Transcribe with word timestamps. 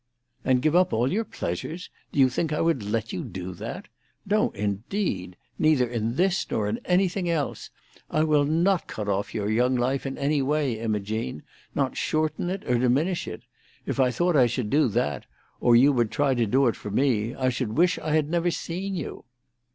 "And 0.43 0.63
give 0.63 0.75
up 0.75 0.93
all 0.93 1.11
your 1.13 1.23
pleasures? 1.23 1.91
Do 2.11 2.19
you 2.19 2.27
think 2.27 2.51
I 2.51 2.59
would 2.59 2.81
let 2.81 3.13
you 3.13 3.23
do 3.23 3.53
that? 3.53 3.87
No, 4.25 4.49
indeed! 4.55 5.37
Neither 5.59 5.87
in 5.87 6.15
this 6.15 6.49
nor 6.49 6.67
in 6.67 6.79
anything 6.85 7.29
else. 7.29 7.69
I 8.09 8.23
will 8.23 8.43
not 8.43 8.87
cut 8.87 9.07
off 9.07 9.35
your 9.35 9.47
young 9.47 9.75
life 9.75 10.07
in 10.07 10.17
any 10.17 10.41
way, 10.41 10.79
Imogene—not 10.79 11.97
shorten 11.97 12.49
it 12.49 12.67
or 12.67 12.79
diminish 12.79 13.27
it. 13.27 13.43
If 13.85 13.99
I 13.99 14.09
thought 14.09 14.35
I 14.35 14.47
should 14.47 14.71
do 14.71 14.87
that, 14.87 15.27
or 15.59 15.75
you 15.75 15.91
would 15.93 16.09
try 16.09 16.33
to 16.33 16.47
do 16.47 16.65
it 16.65 16.75
for 16.75 16.89
me, 16.89 17.35
I 17.35 17.49
should 17.49 17.77
wish 17.77 17.99
I 17.99 18.15
had 18.15 18.27
never 18.27 18.49
seen 18.49 18.95
you." 18.95 19.25